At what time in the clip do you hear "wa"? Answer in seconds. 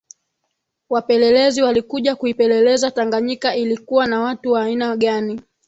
4.51-4.63